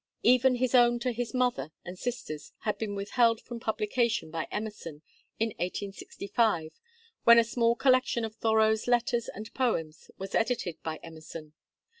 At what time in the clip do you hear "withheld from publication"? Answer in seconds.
2.95-4.31